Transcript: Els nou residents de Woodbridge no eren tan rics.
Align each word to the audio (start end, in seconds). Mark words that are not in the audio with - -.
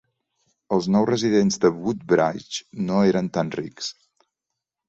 Els 0.77 0.87
nou 0.95 1.05
residents 1.09 1.59
de 1.65 1.71
Woodbridge 1.75 2.83
no 2.89 3.05
eren 3.11 3.33
tan 3.37 3.53
rics. 3.63 3.93